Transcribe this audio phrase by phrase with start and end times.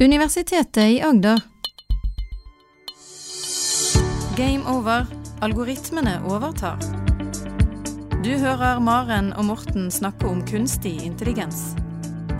[0.00, 1.40] Universitetet i Agder.
[4.36, 5.06] Game over.
[5.40, 6.78] Algoritmene overtar.
[8.24, 11.76] Du hører Maren og Morten snakke om kunstig intelligens.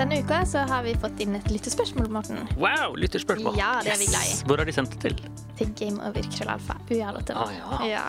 [0.01, 2.43] Denne uka så har vi fått inn et lyttespørsmål, Morten.
[2.59, 3.55] Wow, lytterspørsmål.
[3.61, 4.35] Ja, det er vi glad i.
[4.51, 5.23] Hvor har de sendt det til?
[5.61, 6.81] Til gameover krøllalfa.
[6.91, 7.47] UR.no.
[7.47, 7.87] Ah, ja.
[7.93, 8.05] Ja.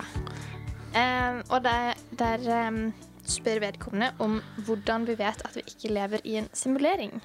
[0.95, 2.81] Um, og der, der um,
[3.29, 7.19] spør vedkommende om hvordan vi vet at vi ikke lever i en simulering.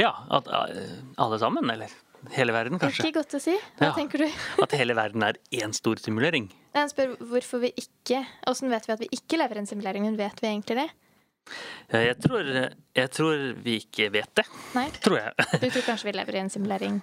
[0.00, 0.48] Ja, at
[1.20, 1.90] alle sammen, eller
[2.32, 3.04] hele verden, kanskje.
[3.10, 3.54] Ikke godt å si.
[3.78, 3.92] Hva Ja.
[3.96, 4.28] tenker du?
[4.64, 6.46] At hele verden er én stor simulering.
[6.74, 10.06] Han spør hvorfor vi ikke Hvordan vet vi at vi ikke lever i en simulering,
[10.08, 10.88] men vet vi egentlig det?
[11.92, 12.46] Jeg tror,
[12.96, 14.44] jeg tror vi ikke vet det,
[14.76, 14.86] Nei?
[15.02, 15.32] tror jeg.
[15.60, 17.00] Du tror kanskje vi lever i en simulering?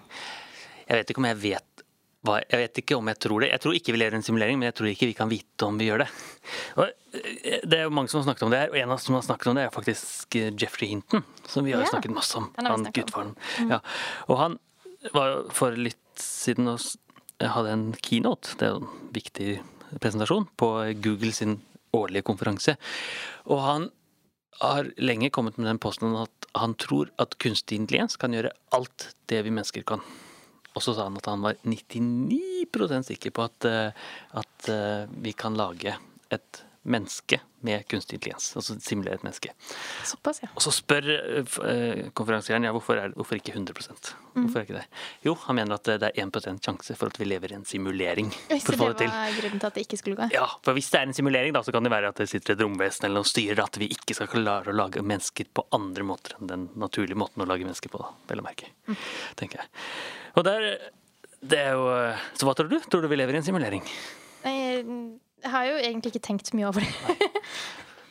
[0.87, 1.83] Jeg vet ikke om jeg vet
[2.27, 3.47] Jeg vet ikke om jeg tror det.
[3.53, 5.65] Jeg tror ikke vi lever i en simulering, men jeg tror ikke vi kan vite
[5.65, 6.07] om vi gjør det.
[6.83, 9.15] Eh, det er jo mange som har snakket om det her, og en av som
[9.15, 12.35] har snakket om det, er faktisk eh, Jeffrey Hinton, som vi har Ja, snakket masse
[12.37, 12.49] om.
[12.57, 13.31] han Han snakket om.
[13.71, 13.79] Ja.
[14.27, 14.59] Og han
[15.15, 16.83] var for litt siden og
[17.39, 19.61] hadde en keynote, det er en viktig
[20.03, 21.61] presentasjon, på Google sin
[21.95, 22.75] årlige konferanse.
[23.47, 23.87] Og han
[24.59, 29.13] har lenge kommet med den posten at han tror at kunstig intelligens kan gjøre alt
[29.31, 30.03] det vi mennesker kan.
[30.77, 34.09] Og så sa han at han var 99% sikker på at, eh,
[34.41, 35.95] at eh, vi kan lage
[36.29, 38.47] et menneske med kunstig intelligens.
[38.57, 39.51] Altså simulere et menneske.
[40.07, 40.49] Såpass, ja.
[40.55, 43.75] Og så spør uh, konferansieren ja, hvorfor, er, hvorfor ikke 100
[44.33, 44.85] Hvorfor er ikke det?
[45.25, 48.31] Jo, han mener at det er 1 sjanse for at vi lever i en simulering.
[48.31, 50.29] Så det var grunnen til at det ikke skulle gå?
[50.35, 52.55] Ja, for hvis det er en simulering, da, så kan det være at det sitter
[52.55, 56.07] et romvesen eller noe styrer at vi ikke skal klare å lage mennesker på andre
[56.07, 58.71] måter enn den naturlige måten å lage mennesker på, da, vel å merke.
[59.39, 59.71] Tenker jeg.
[60.39, 60.71] Og der
[61.39, 61.85] det er jo
[62.35, 62.79] Så hva tror du?
[62.91, 63.83] Tror du vi lever i en simulering?
[64.43, 64.55] Nei,
[65.43, 67.19] Jeg har jo egentlig ikke tenkt så mye over det.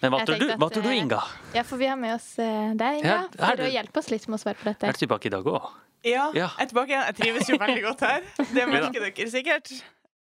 [0.03, 1.19] Men hva tror du, hva tror du, eh, Inga?
[1.57, 4.11] Ja, for vi har med oss eh, deg, Inga, Ja, er for å hjelpe oss
[4.13, 4.87] litt med å svare på dette.
[4.87, 5.69] Er du tilbake i dag òg?
[6.07, 6.49] Ja, Ja.
[6.55, 7.07] jeg er tilbake igjen.
[7.09, 8.27] Jeg trives jo veldig godt her.
[8.55, 9.73] Det merker dere sikkert.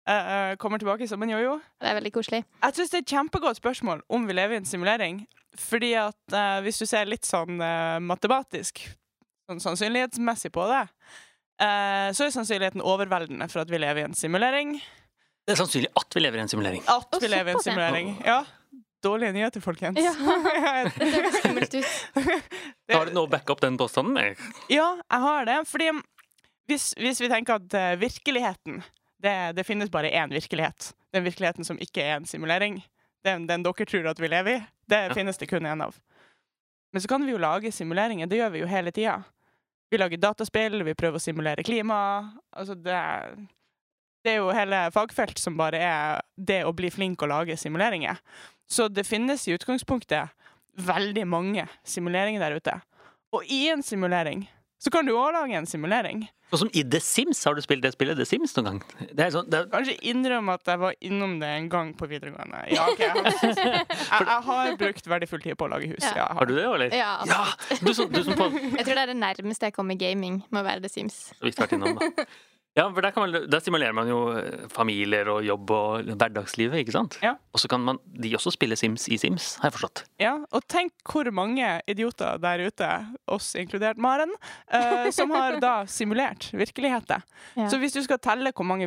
[0.08, 1.58] Uh, kommer tilbake som en jojo.
[1.78, 2.42] Det er veldig koselig.
[2.64, 5.20] Jeg syns det er et kjempegodt spørsmål om vi lever i en simulering.
[5.58, 8.82] Fordi at uh, hvis du ser litt sånn uh, matematisk,
[9.48, 10.84] sånn sannsynlighetsmessig på det,
[11.64, 14.76] eh, så er sannsynligheten overveldende for at vi lever i en simulering.
[15.48, 16.82] Det er sannsynlig at vi lever i en simulering.
[16.92, 18.10] At vi lever i en simulering.
[18.26, 18.42] Ja.
[19.02, 19.96] Dårlige nyheter, folkens.
[20.02, 20.12] Ja.
[20.98, 21.92] Det høres skummelt ut.
[22.92, 24.42] Har du noe å backe opp den påstanden med?
[24.68, 25.56] Ja, jeg har det.
[25.70, 25.88] Fordi
[26.68, 28.82] hvis, hvis vi tenker at eh, virkeligheten
[29.24, 30.90] det, det finnes bare én virkelighet.
[31.14, 32.80] Den virkeligheten som ikke er en simulering.
[33.24, 34.60] Den, den dere tror at vi lever i.
[34.90, 35.14] Det Ja.
[35.16, 35.96] finnes det kun én av.
[36.92, 38.26] Men så kan vi jo lage simuleringer.
[38.28, 39.16] Det gjør vi jo hele tida.
[39.90, 41.98] Vi lager dataspill, vi prøver å simulere klima.
[42.52, 43.38] Altså det, er-
[44.24, 48.18] det er jo hele fagfelt som bare er det å bli flink og lage simuleringer.
[48.68, 50.34] Så det finnes i utgangspunktet
[50.78, 52.74] veldig mange simuleringer der ute.
[53.34, 54.46] Og i en simulering
[54.78, 56.20] så kan du òg lage en simulering.
[56.52, 57.40] Sånn som i The Sims.
[57.44, 59.08] Har du spilt det spillet The Sims noen gang?
[59.10, 62.06] Det er sånn, det er, Kanskje innrømme at jeg var innom det en gang på
[62.08, 62.60] videregående.
[62.72, 66.04] Ja, ok, jeg, har, jeg, jeg har brukt verdifull tid på å lage hus.
[66.06, 66.14] Ja.
[66.22, 66.94] Ja, har du det, eller?
[66.96, 67.42] Ja, Ja!
[67.82, 70.62] Du som, du som på, Jeg tror det er det nærmeste jeg kommer gaming, må
[70.64, 71.18] være The Sims.
[71.34, 72.28] så vidt vært innom, da.
[72.78, 76.78] Ja, for der, kan man, der simulerer man jo eh, familier og jobb og hverdagslivet,
[76.84, 77.16] ikke sant?
[77.24, 77.32] Ja.
[77.50, 80.04] Og så kan man, de også spille Sims i Sims, har jeg forstått.
[80.22, 82.90] Ja, og tenk hvor mange idioter der ute,
[83.34, 84.30] oss inkludert Maren,
[84.70, 87.24] uh, som har da simulert virkeligheter.
[87.58, 87.66] Ja.
[87.72, 88.86] Så hvis du skal telle hvor mange,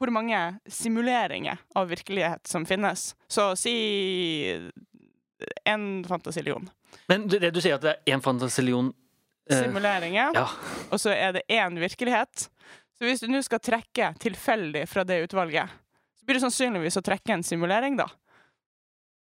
[0.00, 0.40] hvor mange
[0.72, 3.76] simuleringer av virkelighet som finnes, så si
[5.66, 6.68] en fantasillion
[7.10, 10.46] Men det, det du sier at det er én fantasillion uh, simuleringer, Ja.
[10.88, 12.48] og så er det én virkelighet.
[12.98, 15.70] Så hvis du nå skal trekke tilfeldig fra det utvalget,
[16.18, 18.08] så blir det sannsynligvis å trekke en simulering, da.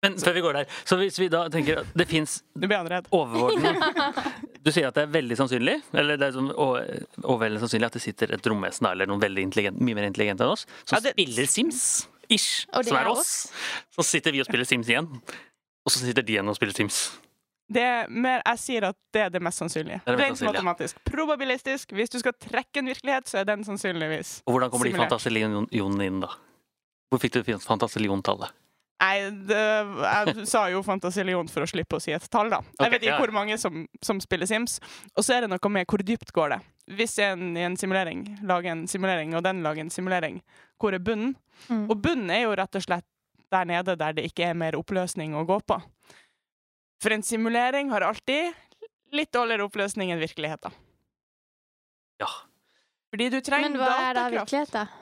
[0.03, 3.91] Men før vi går der, så hvis vi da tenker at det fins overordnede
[4.65, 8.03] Du sier at det er veldig sannsynlig, eller det er sånn overveldende sannsynlig at det
[8.05, 11.01] sitter et romvesen der, eller noen veldig intelligent, mye mer intelligente enn oss, som Ja,
[11.05, 11.83] det- spiller Sims,
[12.29, 13.21] ish, som er oss.
[13.21, 13.53] oss.
[13.97, 17.01] Så sitter vi og spiller Sims igjen, og så sitter de igjen og spiller Sims.
[17.71, 20.01] Det er mer, jeg sier at det er det mest sannsynlige.
[20.03, 20.63] Det er det mest Rent sannsynlige.
[20.65, 21.03] matematisk.
[21.07, 21.93] Probabilistisk.
[21.95, 26.07] Hvis du skal trekke en virkelighet, så er den sannsynligvis Og hvordan kommer de fantasilionene
[26.07, 26.33] inn, da?
[27.11, 28.57] Hvor fikk du fantasiliontallet?
[29.01, 29.61] Nei, det,
[30.05, 32.61] jeg sa jo Fantasilion for å slippe å si et tall, da.
[32.75, 33.21] Jeg okay, vet ikke ja.
[33.23, 34.77] hvor mange som, som spiller Sims.
[35.15, 36.61] Og så er det noe med hvor dypt går det.
[36.99, 40.41] Hvis en i en simulering lager en simulering, og den lager en simulering,
[40.81, 41.37] hvor er bunnen?
[41.69, 41.87] Mm.
[41.87, 43.07] Og bunnen er jo rett og slett
[43.51, 45.81] der nede der det ikke er mer oppløsning å gå på.
[47.01, 48.53] For en simulering har alltid
[49.17, 50.75] litt dårligere oppløsning enn virkeligheten.
[52.21, 52.29] Ja.
[53.11, 53.81] Fordi du trenger datakraft.
[53.81, 54.91] Men hva er da virkeligheten?
[54.91, 54.97] virkelighet.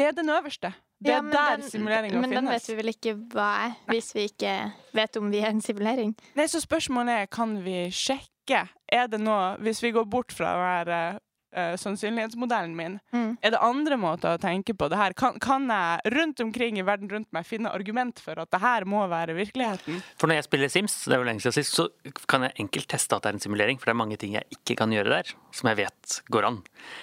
[0.00, 0.72] Det er den øverste.
[1.00, 2.28] Det er ja, der simuleringa finnes.
[2.28, 4.54] Men den vet vi vel ikke hva er, hvis vi ikke
[4.96, 6.12] vet om vi er en simulering?
[6.36, 10.56] Nei, så spørsmålet er kan vi sjekke Er det noe Hvis vi går bort fra
[10.58, 11.20] å her
[11.52, 13.36] eh, sannsynlighetsmodellen min, Mm.
[13.42, 15.12] er det andre måter å tenke på det her?
[15.14, 18.84] Kan, kan jeg rundt omkring i verden rundt meg finne argument for at det her
[18.84, 20.02] må være virkeligheten?
[20.16, 21.88] For når jeg spiller Sims, det er jo lenge siden sist, så
[22.30, 23.78] kan jeg enkelt teste at det er en simulering.
[23.80, 26.62] For det er mange ting jeg ikke kan gjøre der, som jeg vet går an.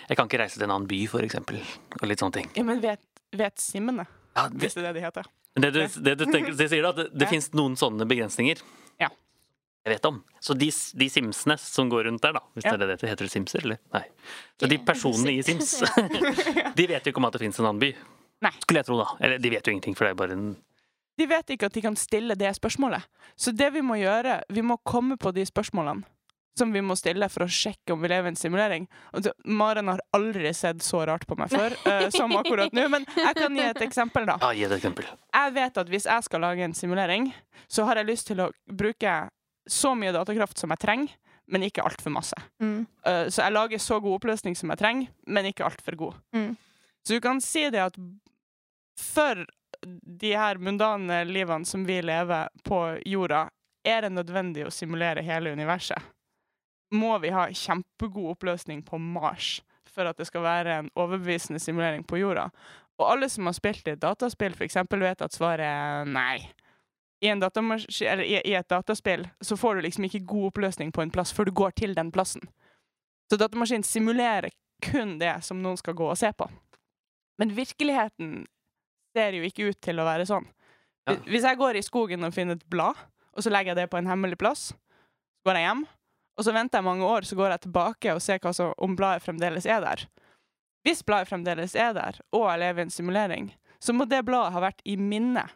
[0.10, 1.60] Jeg kan ikke reise til en annen by, for eksempel,
[2.02, 2.50] og litt sånne ting.
[2.56, 3.00] Ja, men vet,
[3.36, 4.08] vet simmene,
[4.38, 5.24] Ja, det, hvis det er det de heter?
[5.58, 7.30] det, du, det du tenker, det sier da, at det, det Ja.
[7.32, 8.62] finnes noen sånne begrensninger.
[9.02, 9.10] Ja.
[9.88, 10.18] Jeg vet om.
[10.44, 10.68] Så de,
[11.00, 12.74] de simsene som går rundt der, da, hvis Ja.
[12.76, 13.78] det er det det heter, simser, eller?
[13.96, 14.04] Nei.
[14.60, 15.78] Så de personene i Sims,
[16.78, 17.94] de vet jo ikke om at det finnes en annen by.
[18.44, 18.52] Nei.
[18.60, 19.08] Skulle jeg tro, da.
[19.24, 20.50] Eller de vet jo ingenting, for det er bare en
[21.18, 23.08] De vet ikke at de kan stille det spørsmålet.
[23.40, 26.04] Så det vi må gjøre, vi må komme på de spørsmålene
[26.58, 28.88] som vi må stille for å sjekke om vi lever i en simulering.
[29.46, 33.38] Maren har aldri sett så rart på meg før uh, som akkurat nå, men jeg
[33.38, 34.40] kan gi et eksempel, da.
[34.42, 35.06] Ja, gi et eksempel.
[35.38, 37.30] Jeg vet at hvis jeg skal lage en simulering,
[37.70, 39.18] så har jeg lyst til å bruke
[39.72, 41.16] så mye datakraft som jeg trenger,
[41.48, 42.38] men ikke altfor masse.
[42.64, 42.86] Mm.
[43.08, 46.18] Uh, så jeg lager så god oppløsning som jeg trenger, men ikke altfor god.
[46.36, 46.56] Mm.
[47.08, 48.00] Så du kan si det at
[49.00, 49.46] for
[50.20, 53.48] de her mundane livene som vi lever på jorda,
[53.88, 56.02] er det nødvendig å simulere hele universet.
[56.92, 62.04] Må vi ha kjempegod oppløsning på Mars for at det skal være en overbevisende simulering
[62.08, 62.50] på jorda?
[62.98, 66.40] Og alle som har spilt et dataspill, eksempel, vet at svaret er nei.
[67.22, 71.34] I, i, I et dataspill så får du liksom ikke god oppløsning på en plass
[71.34, 72.44] før du går til den plassen.
[73.32, 74.52] Så datamaskinen simulerer
[74.86, 76.50] kun det som noen skal gå og se på.
[77.42, 78.46] Men virkeligheten
[79.18, 80.46] ser jo ikke ut til å være sånn.
[81.26, 82.98] Hvis jeg går i skogen og finner et blad,
[83.34, 85.84] og så legger jeg det på en hemmelig plass, så går jeg hjem,
[86.38, 89.26] og så venter jeg mange år, så går jeg tilbake og ser som, om bladet
[89.26, 90.04] fremdeles er der.
[90.86, 93.48] Hvis bladet fremdeles er der, og jeg lever i en simulering,
[93.80, 95.56] så må det bladet ha vært i minnet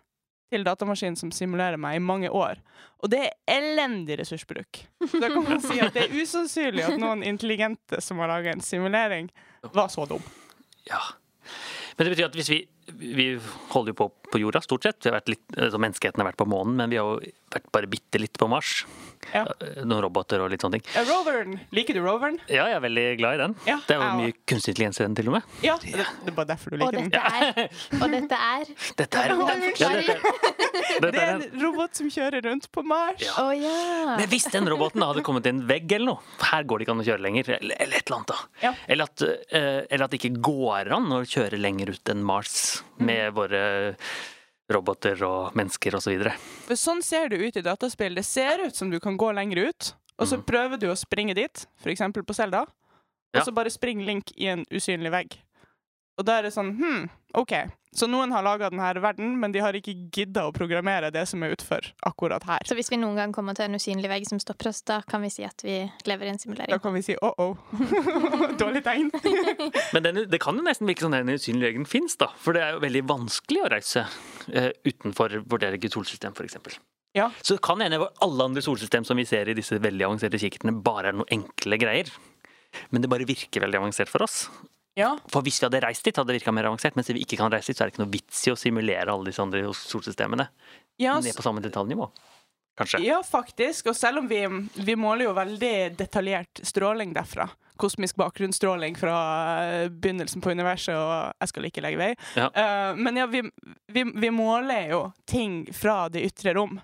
[0.51, 2.59] til datamaskinen som simulerer meg i mange år.
[3.01, 4.83] Og det er elendig ressursbruk.
[5.07, 8.53] Så da kan man si at det er usannsynlig at noen intelligente som har laga
[8.53, 9.31] en simulering,
[9.74, 10.24] var så dum.
[10.89, 11.01] Ja.
[11.95, 12.59] Men det betyr at hvis vi
[13.00, 13.28] Vi
[13.74, 15.04] holder jo på på jorda, stort sett.
[15.04, 17.66] Vi har vært litt, altså menneskeheten har vært på månen, men vi har jo vært
[17.76, 18.86] bare bitte litt på Mars.
[19.36, 19.44] Ja.
[19.84, 20.86] Noen roboter og litt sånne ting.
[20.96, 21.58] Ja, Roveren.
[21.76, 22.40] Liker du Roveren?
[22.50, 23.56] Ja, jeg er veldig glad i den.
[23.68, 25.52] Ja, Det er jo mye kunstig intelligens i den, til og med.
[25.66, 27.12] Ja, det, det er bare derfor du Og liker den.
[27.12, 28.72] dette er Og dette er
[29.02, 30.18] Dette er, ja, dette,
[30.72, 33.22] dette Det er en robot som kjører rundt på Mars.
[33.28, 33.36] Ja.
[33.46, 34.16] Oh, ja.
[34.18, 36.96] Men hvis den roboten hadde kommet til en vegg eller noe, her går det ikke
[36.98, 38.40] an å kjøre lenger, eller, eller et eller annet da.
[38.66, 38.74] Ja.
[38.88, 42.58] Eller, at, eh, eller at det ikke går an å kjøre lenger ut enn Mars
[42.98, 43.95] med våre
[44.72, 46.22] roboter og mennesker osv.
[46.68, 48.16] For sånn ser det ut i dataspill.
[48.16, 50.45] Det ser ut som du kan gå lenger ut, og så Mhm.
[50.45, 52.01] prøver du å springe dit, f.eks.
[52.13, 52.62] på Selda,
[53.33, 55.38] og så bare springer Link i en usynlig vegg.
[56.19, 57.06] Og da er det sånn Hm,
[57.40, 57.54] OK.
[57.92, 61.42] Så noen har laga denne verden, men de har ikke gidda å programmere det som
[61.44, 62.63] er utfor akkurat her.
[62.68, 65.24] Så hvis vi noen gang kommer til en usynlig vegg som stopper oss, da kan
[65.25, 65.75] vi si at vi
[66.08, 66.72] lever i en simulering?
[66.72, 67.60] Da kan vi si oh-oh.
[68.62, 69.12] Dårlig tegn.
[69.98, 72.31] Men den, det kan jo nesten virke som den usynlige veggen fins, da.
[72.40, 76.80] For det er jo veldig vanskelig å reise uh, utenfor vårt eget solsystem, f.eks.
[77.18, 77.28] Ja.
[77.44, 80.80] Så det kan hende alle andre solsystem som vi ser i disse veldig avanserte kikkertene,
[80.80, 82.12] bare er noen enkle greier.
[82.96, 84.46] Men det bare virker veldig avansert for oss.
[85.00, 85.14] Ja.
[85.32, 86.98] For hvis vi hadde reist dit, hadde det virka mer avansert.
[86.98, 88.60] Men siden vi ikke kan reise dit, så er det ikke noe vits i å
[88.60, 90.50] simulere alle disse andre solsystemene
[91.02, 92.10] Ja, ned på samme detaljnivå.
[92.78, 93.02] Kanskje.
[93.06, 93.92] Ja, faktisk.
[93.92, 94.44] Og selv om vi,
[94.76, 97.50] vi måler jo veldig detaljert stråling derfra.
[97.82, 99.18] Kosmisk bakgrunnsstråling fra
[99.66, 102.12] eh, begynnelsen på universet, og jeg skal ikke legge vei.
[102.38, 102.48] Ja.
[102.54, 103.42] Uh, men ja, vi,
[103.92, 106.78] vi, vi måler jo ting fra det ytre rom.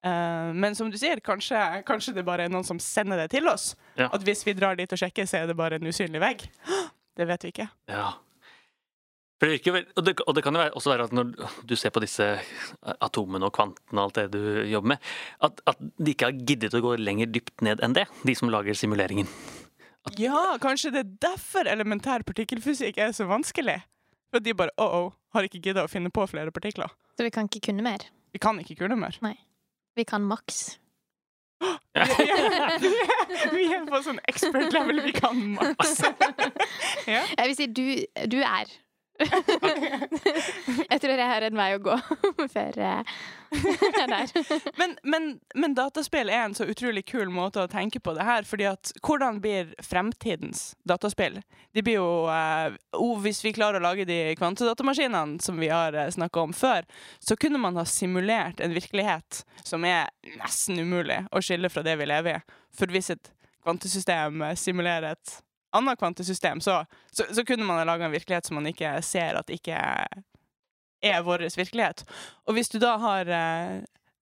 [0.00, 3.48] Uh, men som du sier, kanskje, kanskje det bare er noen som sender det til
[3.48, 3.74] oss.
[4.00, 4.10] Ja.
[4.10, 6.48] At hvis vi drar dit og sjekker, så er det bare en usynlig vegg.
[7.18, 7.68] Det vet vi ikke.
[7.90, 8.10] Ja.
[9.40, 11.30] For det virker vel, og, det, og det kan jo være- også være at når
[11.64, 12.26] du ser på disse
[13.00, 14.98] atomene og kvantene og alt det du jobber med,
[15.40, 18.52] at, at de ikke har giddet å gå lenger dypt ned enn det, de som
[18.52, 19.28] lager simuleringen.
[20.20, 23.78] Ja, kanskje det er derfor elementær partikkelfysikk er så vanskelig.
[24.30, 26.92] For de bare oh-oh, har ikke gidda å finne på flere partikler.
[27.16, 28.04] Så vi kan ikke kunne mer.
[28.32, 29.16] Vi kan ikke kunne mer.
[29.24, 29.34] Nei.
[29.98, 30.78] Vi kan maks.
[31.60, 35.98] Vi er, vi er, vi er på sånn expert level vi kan maks.
[37.10, 37.22] Ja.
[37.36, 37.84] Jeg vil si du,
[38.30, 38.70] du er.
[40.90, 41.96] Jeg tror jeg har en vei å gå
[42.54, 43.14] før eh,
[43.50, 44.32] jeg er der.
[44.78, 45.24] Men, men,
[45.58, 48.46] men dataspill er en så utrolig kul måte å tenke på det her.
[48.46, 51.40] fordi at hvordan blir fremtidens dataspill?
[51.74, 52.76] De blir jo eh,
[53.24, 56.86] Hvis vi klarer å lage de kvantedatamaskinene som vi har eh, snakka om før,
[57.18, 61.98] så kunne man ha simulert en virkelighet som er nesten umulig å skille fra det
[62.00, 62.58] vi lever i.
[62.76, 63.32] For hvis et
[63.64, 65.38] kvantesystem eh, simulerer et
[65.76, 69.38] annet kvantesystem, så, så, så kunne man ha laga en virkelighet som man ikke ser
[69.38, 69.78] at ikke
[71.00, 72.04] er vår virkelighet.
[72.46, 73.80] Og hvis du da har eh,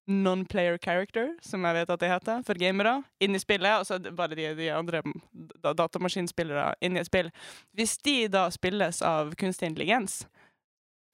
[0.08, 3.80] non-player character, som jeg vet at det heter, for gamere, inn i spillet.
[3.80, 5.02] Og så bare de, de andre
[5.60, 7.28] da, datamaskinspillere inn i et spill.
[7.76, 10.22] Hvis de da spilles av kunstig intelligens,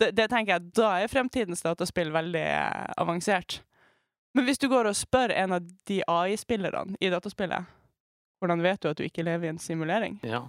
[0.01, 3.61] det, det tenker jeg, da er fremtidens dataspill veldig eh, avansert.
[4.35, 7.67] Men hvis du går og spør en av de AI-spillerne i dataspillet,
[8.45, 10.21] hvordan vet du at du ikke lever i en simulering?
[10.27, 10.45] Ja.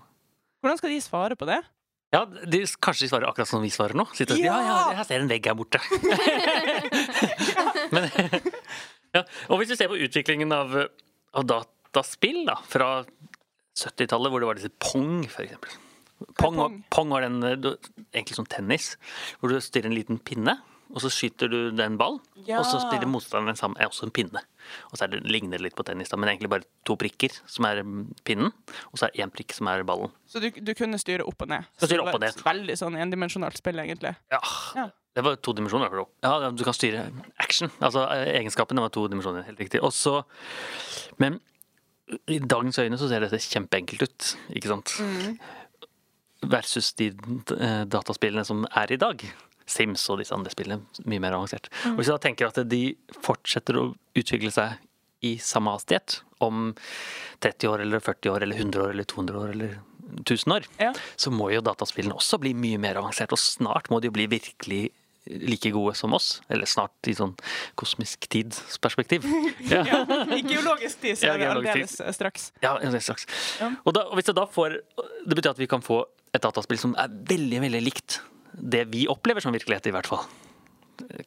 [0.61, 1.61] Hvordan skal de svare på det?
[2.13, 4.05] Ja, de, Kanskje de svarer akkurat som vi svarer nå?
[4.15, 4.55] Sitter ja!
[4.63, 4.75] Ja!
[4.91, 5.81] ja, jeg ser en vegg her borte.
[7.95, 8.07] Men,
[9.15, 9.25] ja.
[9.49, 10.75] Og hvis vi ser på utviklingen av,
[11.35, 12.89] av dataspill da, fra
[13.75, 15.75] 70-tallet, hvor det var disse Pong, for eksempel.
[16.39, 16.77] Pong, Pong?
[16.93, 17.75] Pong var den, eh,
[18.13, 18.93] egentlig som tennis,
[19.39, 20.55] hvor du styrer en liten pinne.
[20.94, 22.60] Og så skyter du den ball, Ja.
[22.60, 24.42] og så spiller motstanderen sammen er også en pinne.
[24.92, 27.34] Og så er det, ligner det litt på tennis, da, men egentlig bare to prikker
[27.50, 28.51] som er mm, pinnen,
[28.92, 30.12] og så er én prikk som er ballen.
[30.30, 31.65] Så du, du kunne styre opp og ned?
[31.77, 32.38] Styre Så det opp og ned.
[32.46, 34.13] Veldig sånn endimensjonalt spill, egentlig.
[34.32, 34.39] Ja.
[34.77, 34.88] Ja.
[35.15, 35.94] Det var to dimensjoner.
[36.25, 37.06] Ja, Du kan styre
[37.39, 37.72] action.
[37.80, 39.80] Altså eh, Egenskapene var to dimensjoner, helt riktig.
[39.82, 40.24] Og så
[41.18, 41.39] Men
[42.27, 44.92] i dagens øyne så ser dette kjempeenkelt ut, ikke sant?
[46.46, 47.08] Versus de
[47.56, 49.24] eh, dataspillene som er i dag.
[49.65, 50.81] Sims og disse andre spillene.
[51.10, 51.69] Mye mer avansert.
[51.91, 52.84] Og Hvis du da tenker at de
[53.25, 54.77] fortsetter å utvikle seg
[55.25, 56.74] i samme hastighet om
[57.41, 59.77] 30 år eller 40 år eller 100 år eller 200 år eller
[60.22, 60.91] 1000 år, Ja.
[61.17, 63.31] så må jo dataspillene også bli mye mer avansert.
[63.34, 64.91] Og snart må de jo bli virkelig
[65.25, 66.41] like gode som oss.
[66.50, 67.34] Eller snart i sånn
[67.75, 69.25] kosmisk tidsperspektiv.
[69.65, 69.81] Ja.
[69.81, 72.51] Ja, I geologisk tid så Ja, er det aldeles eh, straks.
[72.62, 73.25] Ja, straks.
[73.60, 73.72] Ja.
[73.84, 74.77] Og, da, og hvis det da får
[75.25, 76.03] Det betyr at vi kan få
[76.36, 78.19] et dataspill som er veldig, veldig likt
[78.57, 80.25] det vi opplever som virkelighet, i hvert fall.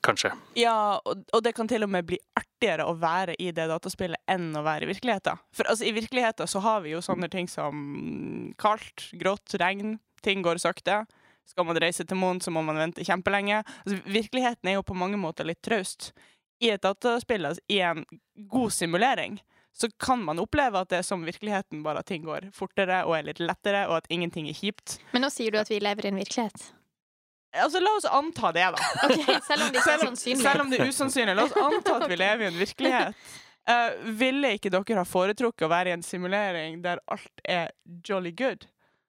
[0.01, 0.31] Kanskje.
[0.57, 4.21] Ja, og, og det kan til og med bli artigere å være i det dataspillet
[4.31, 5.41] enn å være i virkeligheten.
[5.55, 10.43] For altså, i virkeligheten så har vi jo sånne ting som kaldt, grått, regn, ting
[10.47, 11.03] går sakte.
[11.49, 13.63] Skal man reise til månen, så må man vente kjempelenge.
[13.85, 16.13] Altså, virkeligheten er jo på mange måter litt traust.
[16.65, 18.03] I et dataspill, altså, i en
[18.51, 19.39] god simulering,
[19.79, 23.15] så kan man oppleve at det er som virkeligheten, bare at ting går fortere og
[23.15, 24.99] er litt lettere, og at ingenting er kjipt.
[25.13, 26.73] Men nå sier du at vi lever i en virkelighet.
[27.65, 28.89] Altså, la oss anta det, da.
[29.09, 30.43] Okay, Selv om det ikke er sannsynlig.
[30.45, 31.37] selv om det er usannsynlig.
[31.39, 33.29] La oss anta at vi lever i en virkelighet.
[33.69, 37.73] Uh, ville ikke dere ha foretrukket å være i en simulering der alt er
[38.07, 38.69] jolly good?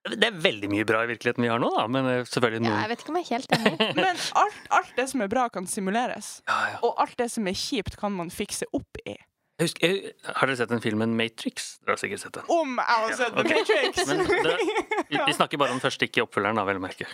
[0.09, 1.85] Det er veldig mye bra i virkeligheten vi har nå, da.
[1.91, 3.89] Men selvfølgelig selvfølgelig Ja, jeg vet ikke om jeg er helt enig.
[3.99, 6.29] Men alt, alt det som er bra, kan simuleres.
[6.47, 6.77] ja, ja.
[6.87, 9.17] Og alt det som er kjipt, kan man fikse opp i.
[9.59, 11.73] Jeg husker, jeg, Har dere sett den filmen Matrix?
[11.83, 12.45] Dere har sikkert sett den.
[12.47, 13.59] Om jeg har sett Ja, okay.
[13.59, 14.07] Matrix!
[14.07, 14.53] Men det,
[15.09, 17.09] vi, vi snakker bare om den første, ikke oppfølgeren, da, vel å merke.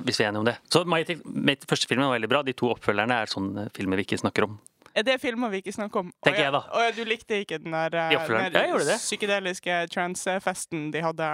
[0.00, 0.56] Hvis vi er enige om det.
[0.72, 2.42] Så Mat- første filmen var veldig bra.
[2.42, 4.58] De to oppfølgerne er sånne filmer vi ikke snakker om.
[4.94, 6.08] Er det filmer vi ikke snakker om?
[6.24, 6.60] Tenker Å ja, jeg da.
[6.68, 8.96] å ja, du likte ikke den der, den der Ja, det.
[9.00, 11.28] psykedeliske transfesten de hadde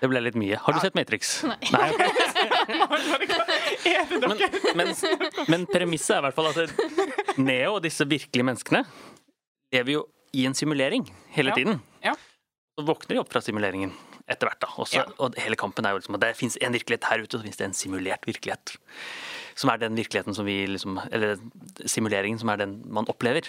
[0.00, 0.54] Det ble litt mye.
[0.62, 1.42] Har du sett Matrix?
[1.50, 1.56] Nei.
[1.74, 1.90] Nei.
[3.90, 4.38] Er det Men,
[4.78, 4.94] men,
[5.50, 8.84] men premisset er i hvert fall at det- Neo og disse virkelige menneskene
[9.74, 11.54] lever jo i en simulering hele Ja.
[11.58, 11.80] tiden.
[12.04, 12.14] Ja.
[12.78, 13.90] Så våkner de opp fra simuleringen
[14.30, 14.60] etter hvert.
[14.62, 14.68] da.
[14.78, 15.04] Også, Ja.
[15.18, 17.46] Og hele kampen er jo liksom at det fins en virkelighet her ute, og så
[17.48, 18.76] fins det en simulert virkelighet.
[19.58, 21.36] Som er den virkeligheten som vi liksom Eller
[21.84, 23.48] simuleringen som er den man opplever.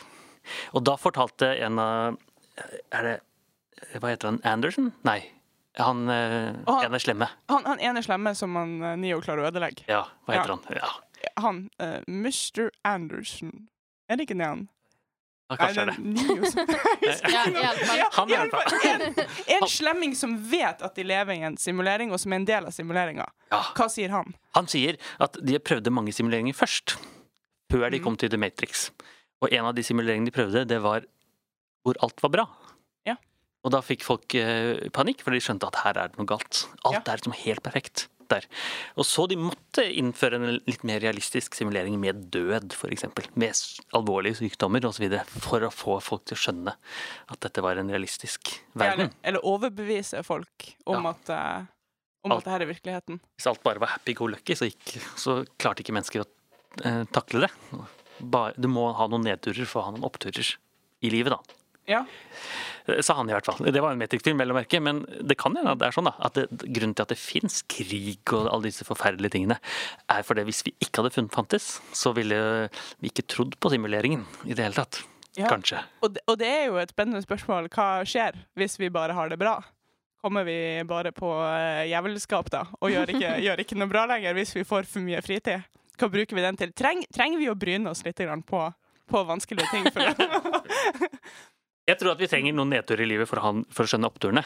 [0.73, 2.17] Og da fortalte en av
[2.91, 3.19] Er det
[4.01, 4.41] Hva heter han?
[4.43, 4.91] Anderson?
[5.03, 5.21] Nei.
[5.79, 7.29] Han eh, han- ene slemme.
[7.49, 9.85] Han, han ene slemme som han eh, Neo klarer å ødelegge.
[9.87, 10.57] Ja, hva heter Ja.
[10.57, 10.75] han?
[11.23, 12.71] Ja, Han eh, Mr.
[12.83, 13.67] Anderson.
[14.09, 14.67] Er det ikke det han?
[15.51, 15.97] Ja kanskje er det.
[17.31, 17.43] Ja,
[18.25, 18.75] i alle fall.
[18.87, 19.21] En,
[19.57, 22.67] en slemming som vet at de lever i en simulering, og som er en del
[22.69, 23.27] av simuleringa.
[23.51, 23.61] Ja.
[23.77, 24.33] Hva sier han?
[24.57, 26.95] Han sier at de prøvde mange simuleringer først,
[27.71, 28.89] før de kom til The Matrix.
[29.41, 31.07] Og en av de simuleringene de prøvde, det var
[31.85, 32.47] hvor alt var bra.
[33.09, 33.17] Ja.
[33.65, 36.65] Og da fikk folk eh, panikk, for de skjønte at her er det noe galt.
[36.85, 38.47] Alt er liksom helt perfekt der.
[38.99, 43.05] Og så de måtte innføre en litt mer realistisk simulering med død, f.eks.
[43.35, 43.61] Med
[43.97, 45.07] alvorlige sykdommer osv.
[45.43, 46.75] For å få folk til å skjønne
[47.31, 49.11] at dette var en realistisk verden.
[49.23, 51.15] eller overbevise folk om Ja.
[51.15, 51.69] at uh
[52.23, 52.43] om Alt.
[52.43, 53.19] at det her er virkeligheten.
[53.33, 56.27] Hvis alt bare var happy go lucky, så, gikk, så klarte ikke mennesker å
[56.85, 57.49] eh, takle det.
[58.21, 60.51] Bare, du må ha noen nedturer for å ha noen oppturer
[61.01, 61.57] i livet, da.
[61.89, 62.03] Ja.
[62.85, 63.61] Eh, Sa han i hvert fall.
[63.73, 66.09] Det var en Matrix-film, vel å merke, men det kan hende at det er sånn
[66.09, 69.57] da, at det, grunnen til at det fins krig og alle disse forferdelige tingene,
[70.11, 72.41] er fordi hvis vi ikke hadde funnet fantes, så ville
[73.01, 75.03] vi ikke trodd på simuleringen i det hele tatt.
[75.39, 75.47] Ja.
[75.47, 75.79] Kanskje.
[76.03, 77.69] Og, det, og det er jo et spennende spørsmål.
[77.71, 79.61] Hva skjer hvis vi bare har det bra?
[80.21, 84.35] Kommer vi bare på uh, jævelskap da, og gjør ikke, gjør ikke noe bra lenger
[84.37, 85.63] hvis vi får for mye fritid?
[85.97, 86.75] Hva bruker vi den til?
[86.77, 88.61] Treng, trenger vi å bryne oss litt på,
[89.11, 89.87] på vanskelige ting?
[91.91, 94.45] Jeg tror at vi trenger noen nedturer i livet for å, for å skjønne oppturene.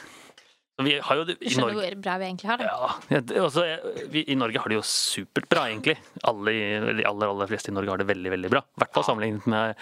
[0.83, 2.65] Vi har jo det, i skjønner Norge hvor bra vi egentlig har det.
[2.67, 5.93] ja, ja, det- også, eh, vi, I Norge har det jo supert bra, egentlig.
[6.27, 6.51] Alle,
[6.97, 8.59] de aller aller fleste i Norge har det veldig veldig bra.
[8.75, 9.79] I hvert fall sammenlignet med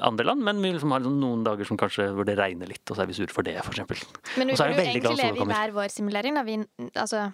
[0.00, 0.40] andre land.
[0.46, 3.04] Men vi liksom har liksom noen dager som kanskje hvor det regner litt, og så
[3.04, 3.84] er vi sure for det, f.eks.
[4.40, 6.40] Men vi burde jo egentlig leve i hver vår simulering.
[6.40, 6.42] Da.
[6.48, 6.56] Vi,
[6.96, 7.26] altså,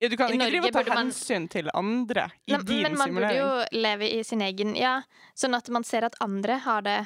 [0.00, 2.62] Ja, du kan I ikke Norge drive og ta man- hensyn til andre i Nei,
[2.64, 5.02] din men man burde jo leve i sin egen Ja,
[5.36, 6.98] sånn at man ser at andre har det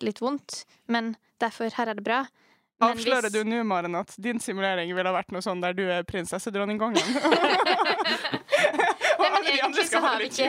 [0.00, 2.22] litt vondt, men derfor her er det bra.
[2.82, 5.72] Men Avslører hvis- du nå, Maren, at din simulering ville ha vært noe sånn der
[5.72, 6.98] du er prinsessedronningkongen?
[9.22, 10.48] Nei, men egentlig så har vi ikke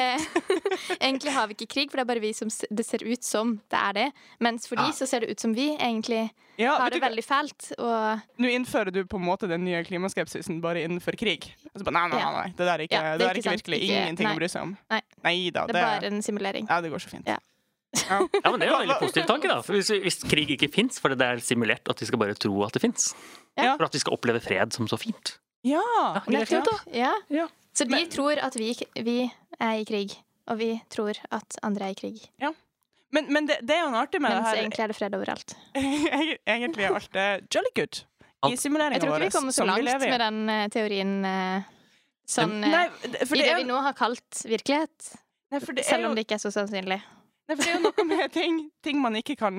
[1.03, 3.55] Egentlig har vi ikke krig, for det er bare vi som det ser ut som
[3.69, 4.05] det er det.
[4.43, 6.23] Mens for de så ser det ut som vi egentlig
[6.57, 7.69] Ja, har du det veldig fælt.
[7.77, 11.51] Og Nå innfører du på en måte den nye klimaskepsisen bare innenfor krig.
[11.73, 13.41] Altså, nei, nei, nei, nei, det der er ikke, Ja, det er ikke, det er
[13.41, 14.35] ikke virkelig Ikke- ingenting nei.
[14.35, 14.75] å bry seg om.
[14.89, 15.01] Nei
[15.53, 16.69] da, det det, er bare en simulering.
[16.69, 17.27] ja, det går så fint.
[17.29, 17.37] Ja.
[17.93, 18.17] Ja.
[18.43, 19.59] Ja, men Det er jo en veldig positiv tanke, da.
[19.61, 22.73] Hvis, hvis krig ikke fins, for det er simulert at vi skal bare tro at
[22.73, 23.11] det fins.
[23.57, 23.75] Ja.
[23.77, 25.35] For at vi skal oppleve fred som så fint.
[25.63, 26.21] Ja, ja.
[26.27, 26.87] Nettopp.
[26.91, 27.13] Ja.
[27.29, 27.47] Ja.
[27.73, 29.17] Så de Men- tror at vi, vi
[29.59, 30.17] er i krig,
[30.49, 32.19] og vi tror at andre er i krig.
[33.13, 34.63] Men, men det, det er jo noe artig med Mens det her.
[34.63, 35.53] egentlig er det fred overalt.
[36.49, 37.99] Egentlig er alt det jolly good
[38.49, 41.67] i simuleringa Jeg tror ikke vi kommer så langt med den eh, teorien eh,
[42.27, 45.13] sånn eh, Nei, det- i det vi nå har kalt virkelighet.
[45.53, 46.97] nei, for det er Selv jo om det ikke er så sannsynlig.
[47.43, 49.57] Nei, for det er jo noe med ting, ting man ikke kan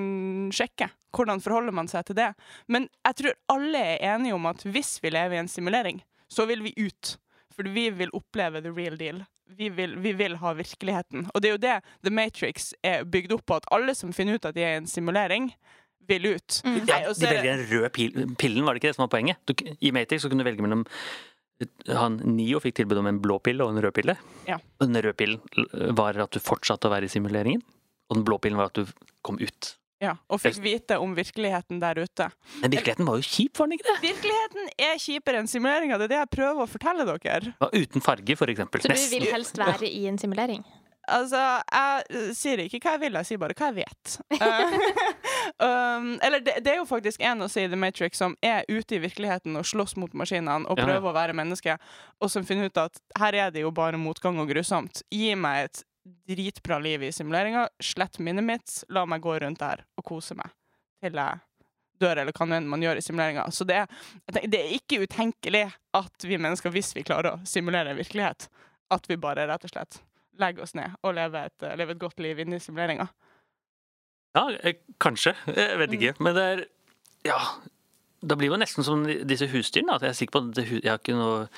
[0.54, 0.88] sjekke.
[1.14, 2.30] Hvordan forholder man seg til det?
[2.66, 6.00] Men jeg tror alle er enige om at hvis vi lever i en simulering,
[6.32, 7.16] så vil vi ut.
[7.54, 9.22] For vi vil oppleve the real deal.
[9.54, 11.28] Vi vil, vi vil ha virkeligheten.
[11.34, 11.74] Og det er jo det
[12.06, 14.80] The Matrix er bygd opp på, at alle som finner ut at de er i
[14.80, 15.52] en simulering,
[16.08, 16.58] vil ut.
[16.64, 16.80] Mm.
[16.88, 19.40] Ja, de er velger den røde pil pillen, var det ikke det som var poenget?
[19.48, 20.84] Du, I Matrix så kunne du velge mellom
[21.88, 24.16] han Nio fikk tilbud om en blå pille og en rød pille.
[24.48, 24.58] Ja.
[24.80, 27.64] Og den røde pillen var at du fortsatte å være i simuleringen.
[28.10, 29.74] Og den blå pillen var at du kom ut.
[30.02, 32.26] Ja, og fikk vite om virkeligheten der ute.
[32.60, 33.96] Men virkeligheten var jo kjip, var den ikke det?
[34.02, 35.96] Virkeligheten er kjipere enn simuleringa.
[36.00, 37.54] Det er det jeg prøver å fortelle dere.
[37.54, 38.84] Ja, uten farge, for eksempel.
[38.84, 40.64] Så du vil helst være i en simulering?
[41.10, 44.14] Altså, jeg uh, sier ikke hva jeg vil, jeg sier bare hva jeg vet.
[44.34, 44.76] Uh,
[45.66, 48.64] um, eller det, det er jo faktisk en å si i The Matrix som er
[48.70, 51.10] ute i virkeligheten og slåss mot maskinene og prøver ja.
[51.10, 51.78] å være menneske,
[52.20, 55.04] og som finner ut at her er det jo bare motgang og grusomt.
[55.12, 55.84] Gi meg et
[56.28, 60.52] dritbra liv i simuleringa, slett minnet mitt, la meg gå rundt der og kose meg
[61.04, 61.40] til jeg
[62.00, 63.44] dør, eller hva enn man gjør i simuleringa.
[63.52, 64.00] Så det er,
[64.42, 68.48] det er ikke utenkelig at vi mennesker, hvis vi klarer å simulere en virkelighet,
[68.94, 70.00] at vi bare rett og slett
[70.38, 73.08] legger oss ned og leve et, leve et godt liv inni simuleringa.
[74.34, 75.34] Ja, eh, kanskje.
[75.46, 75.98] Jeg vet Mm.
[76.00, 76.20] ikke.
[76.20, 76.64] Men det er
[77.24, 77.38] Ja.
[78.26, 79.94] Det blir jo nesten som disse husdyrene.
[79.94, 81.48] At jeg er sikker på at jeg har ikke noe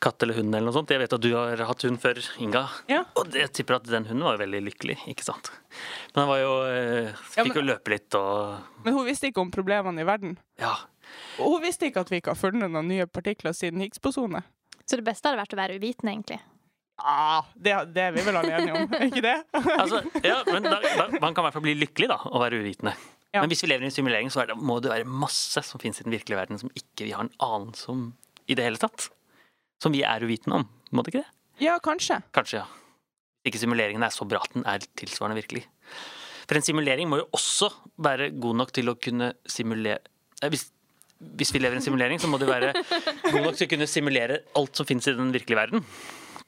[0.00, 0.88] katt eller hund eller noe sånt.
[0.90, 2.68] Jeg vet at du har hatt hund før, Inga.
[2.88, 3.04] Ja.
[3.16, 5.50] Og jeg tipper at den hunden var veldig lykkelig, ikke sant?
[6.14, 9.40] Men den var jo Fikk Ja, men- jo løpe litt og Men hun visste ikke
[9.40, 10.38] om problemene i verden.
[10.58, 10.76] Ja.
[11.38, 14.42] Og hun visste ikke at vi ikke har funnet noen nye partikler siden Higgs-posone.
[14.86, 16.40] Så det beste hadde vært å være uvitende, egentlig.
[16.98, 19.36] Ah, det, det er vi vel alle enige om, ikke det?
[19.54, 22.58] Altså, ja, men der, der, man kan i hvert fall bli lykkelig da, å være
[22.58, 22.94] uvitende.
[23.34, 23.42] Ja.
[23.42, 26.00] Men hvis vi lever i en simulering, så det, må det være masse som finnes
[26.00, 28.06] i den virkelige verden som ikke vi har en anelse om
[28.48, 29.10] i det hele tatt.
[29.82, 30.64] Som vi er uvitende om.
[30.90, 31.34] Må det ikke det?
[31.62, 32.22] Ja, kanskje.
[32.34, 33.04] Kanskje, ja.
[33.46, 35.66] Ikke simuleringen er så bra at den er tilsvarende virkelig.
[36.48, 37.68] For en simulering må jo også
[38.00, 40.00] være god nok til å kunne simulere
[40.40, 40.70] eh, hvis,
[41.36, 42.72] hvis vi lever i en simulering, så må det være
[43.28, 45.84] god nok til å kunne simulere alt som finnes i den virkelige verden.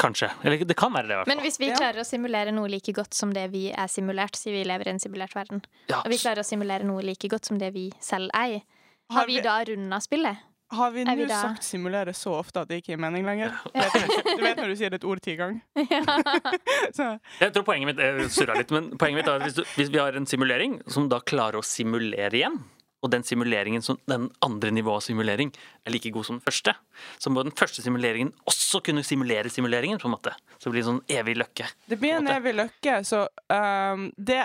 [0.01, 0.31] Kanskje.
[0.43, 1.37] Eller det kan være det, i hvert fall.
[1.37, 4.57] Men hvis vi klarer å simulere noe like godt som det vi er simulert, sier
[4.57, 7.51] vi lever i en simulert verden, Ja, og vi klarer å simulere noe like godt
[7.51, 8.63] som det vi selv er,
[9.11, 10.47] Har vi da runda spillet?
[10.71, 13.57] Har vi Er nå sagt simulere så ofte at det ikke gir mening lenger?
[13.75, 15.59] Du, vet når du sier et ord ti ganger?
[16.97, 17.09] Så,
[17.41, 19.91] Jeg tror poenget mitt er, surra litt, men poenget mitt er at hvis, du, hvis
[19.91, 22.61] vi har en simulering som da klarer å simulere igjen,
[23.01, 25.53] og den simuleringen som den andre nivået av simulering
[25.85, 26.75] er like god som den første,
[27.19, 30.35] så må den første simuleringen også kunne simulere simuleringen, på en måte.
[30.59, 31.71] Så det blir en sånn evig løkke.
[31.87, 34.43] det blir en en evig løkke, så um, det,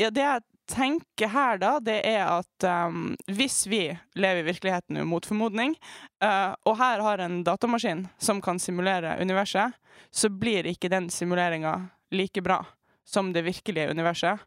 [0.00, 5.00] ja, det jeg tenker her, da, det er at um, hvis vi lever i virkeligheten
[5.08, 5.76] mot formodning,
[6.24, 9.76] uh, og her har en datamaskin som kan simulere universet,
[10.10, 11.76] så blir ikke den simuleringa
[12.14, 12.62] like bra
[13.04, 14.40] som det virkelige universet.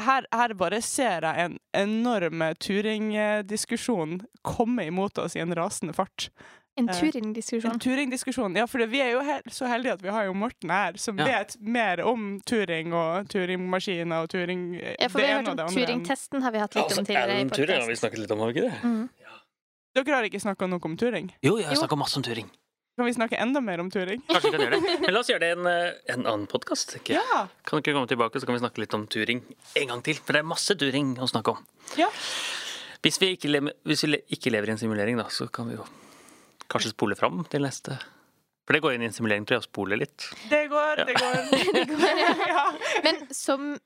[0.00, 6.30] Her, her bare ser jeg en enorm Turing-diskusjon komme imot oss i en rasende fart.
[6.78, 7.72] En turingdiskusjon?
[7.74, 8.56] En Turing-diskusjon.
[8.58, 11.18] Ja, for vi er jo he så heldige at vi har jo Morten her, som
[11.18, 11.24] Ja.
[11.26, 16.42] vet mer om Turing og Turing-maskiner og Turing Ja, for vi har hørt om turingtesten
[16.42, 18.60] har vi hatt litt om tidligere Alan Turing har vi snakket litt om, har vi
[18.60, 18.82] ikke det?
[18.84, 19.08] Mm.
[19.94, 21.32] Dere har ikke snakka noe om Turing.
[21.42, 22.50] Jo, jeg har snakka masse om turing.
[22.98, 24.22] Kan vi snakke enda mer om Turing?
[24.26, 24.94] Kanskje vi kan gjøre det.
[25.04, 26.96] Men la oss gjøre det i en, eh, en annen podkast.
[27.06, 27.44] Ja.
[27.62, 29.44] Kan dere komme tilbake, så kan vi snakke litt om turing
[29.78, 30.18] en gang til?
[30.18, 31.60] For det er masse turing å snakke om.
[31.94, 32.08] Ja.
[33.06, 35.76] Hvis vi, ikke lever, hvis vi ikke lever i en simulering, da, så kan vi
[35.76, 35.86] jo
[36.66, 38.00] kanskje spole fram til neste
[38.66, 40.26] For det går inn i en simulering, tror jeg, å spole litt.
[40.50, 41.38] Det går, det går.
[41.78, 42.34] Det går, ja.
[42.50, 42.64] ja.
[43.06, 43.76] Men som,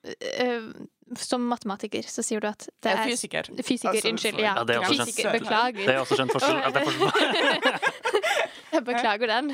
[0.40, 0.72] øh,
[1.20, 3.48] som matematiker så sier du at det er er fysiker.
[3.62, 4.38] Fysiker, Altså, unnskyld.
[4.40, 5.09] Ja, Ja, det er også skjønt.
[5.09, 5.33] fysiker.
[5.33, 5.85] Det Beklager.
[5.87, 6.59] har jeg også skjønt forskjell.
[6.62, 7.92] Er.
[8.72, 9.51] Jeg beklager den.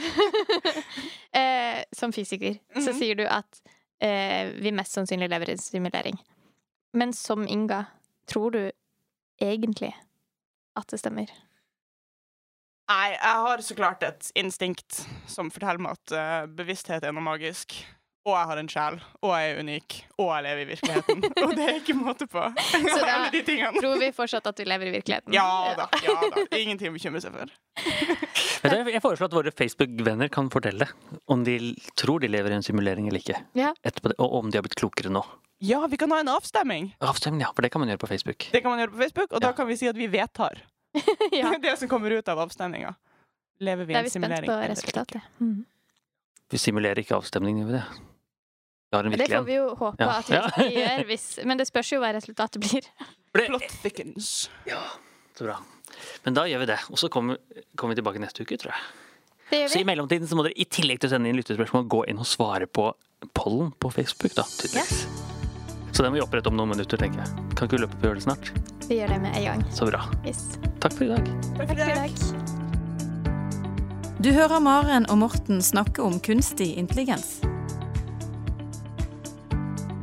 [1.41, 2.99] eh, som fysiker så Mhm.
[2.99, 3.61] sier du at
[4.01, 6.19] eh, vi mest sannsynlig lever i en simulering.
[6.95, 7.85] Men som Inga,
[8.27, 8.71] tror du
[9.43, 9.93] egentlig
[10.77, 11.27] at det stemmer?
[12.89, 17.23] Nei, jeg har så klart et instinkt som forteller meg at eh, bevissthet er noe
[17.27, 17.75] magisk.
[18.29, 21.23] Og jeg har en sjel, og jeg er unik, og jeg lever i virkeligheten.
[21.47, 22.43] og det er ikke måte på.
[22.69, 23.57] Så da- de.
[23.79, 25.33] Tror vi fortsatt at vi lever i virkeligheten?
[25.33, 25.47] Ja
[25.79, 26.43] da, ja da.
[26.59, 27.55] Ingenting å bekymre seg for.
[28.69, 30.89] Jeg foreslår at våre Facebook-venner kan fortelle
[31.31, 31.55] om de
[31.97, 33.39] tror de lever i en simulering eller ikke.
[33.57, 33.71] Ja.
[33.87, 35.23] Etterpå og om de har blitt klokere nå.
[35.65, 36.91] Ja, vi kan ha en avstemning.
[37.03, 38.49] Avstemning, ja, for det kan man gjøre på Facebook.
[38.53, 39.47] Det kan man gjøre på Facebook, og Ja.
[39.49, 40.61] da kan vi si at vi vedtar.
[41.33, 41.55] ja.
[41.63, 42.93] Det som kommer ut av avstemninga.
[43.65, 45.23] Lever vi Da er vi spent på resultatet.
[45.41, 45.65] Mm.
[46.51, 47.85] Vi simulerer ikke avstemning, gjør vi det?
[48.91, 50.19] Vi Det får vi jo håpe Ja.
[50.19, 52.81] at vi ikke gjør, hvis Men det spørs jo hva resultatet blir.
[53.35, 54.49] Det- Plot thickens.
[54.67, 54.81] Ja,
[55.37, 55.59] så bra.
[56.25, 56.79] Men da gjør vi det.
[56.91, 57.37] Og så kommer,
[57.77, 58.81] kommer vi tilbake neste uke, tror jeg.
[59.51, 61.87] Det gjør Så i mellomtiden så må dere i tillegg til å sende inn lyttespørsmål,
[61.89, 62.93] gå inn og svare på
[63.35, 65.07] pollen på Facebook, da, tydeligvis.
[65.93, 67.29] Så det må vi opprette om noen minutter, tenker jeg.
[67.57, 68.51] Kan ikke vi løpe på gjøre det snart?
[68.89, 69.65] Vi gjør det med en gang.
[69.73, 70.01] Så bra.
[70.25, 70.59] Yes.
[70.81, 71.25] Takk for i dag.
[71.57, 72.13] Takk for i dag.
[74.21, 77.39] Du hører Maren og Morten snakke om kunstig intelligens.